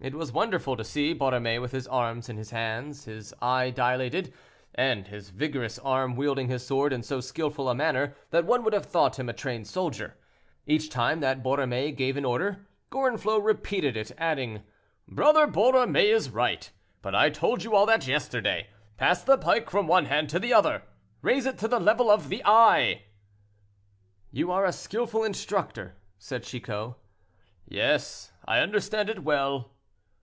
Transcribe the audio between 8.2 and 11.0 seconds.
that one would have thought him a trained soldier. Each